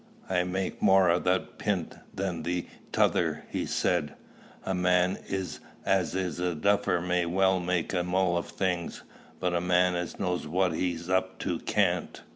[0.27, 4.15] "I make more o' that pint than the t'other," he said.
[4.65, 5.19] "A man
[5.85, 8.91] as is a duffer may well make a mull of a thing;
[9.39, 12.23] but a man as knows what he's up to can't.